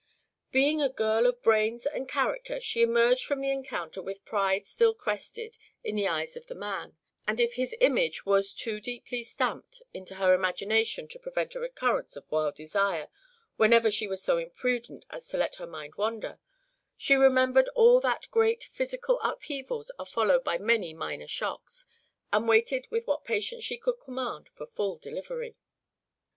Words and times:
Being 0.51 0.81
a 0.81 0.89
girl 0.89 1.27
of 1.27 1.43
brains 1.43 1.85
and 1.85 2.09
character 2.09 2.59
she 2.59 2.81
emerged 2.81 3.23
from 3.23 3.39
the 3.39 3.51
encounter 3.51 4.01
with 4.01 4.25
pride 4.25 4.65
still 4.65 4.95
crested 4.95 5.59
in 5.83 5.95
the 5.95 6.07
eyes 6.07 6.35
of 6.35 6.47
the 6.47 6.55
man; 6.55 6.97
and 7.27 7.39
if 7.39 7.53
his 7.53 7.75
image 7.79 8.25
was 8.25 8.51
too 8.51 8.79
deeply 8.81 9.21
stamped 9.21 9.83
into 9.93 10.15
her 10.15 10.33
imagination 10.33 11.07
to 11.09 11.19
prevent 11.19 11.53
a 11.53 11.59
recurrence 11.59 12.15
of 12.15 12.31
wild 12.31 12.55
desire 12.55 13.09
whenever 13.57 13.91
she 13.91 14.07
was 14.07 14.23
so 14.23 14.39
imprudent 14.39 15.05
as 15.11 15.27
to 15.27 15.37
let 15.37 15.57
her 15.57 15.67
mind 15.67 15.93
wander, 15.97 16.39
she 16.97 17.13
remembered 17.13 17.67
that 17.67 17.71
all 17.75 18.01
great 18.31 18.63
physical 18.63 19.19
upheavals 19.19 19.91
are 19.99 20.07
followed 20.07 20.43
by 20.43 20.57
many 20.57 20.95
minor 20.95 21.27
shocks, 21.27 21.85
and 22.33 22.47
waited 22.47 22.87
with 22.89 23.05
what 23.05 23.23
patience 23.23 23.63
she 23.63 23.77
could 23.77 23.97
command 23.99 24.49
for 24.51 24.65
full 24.65 24.97
delivery. 24.97 25.55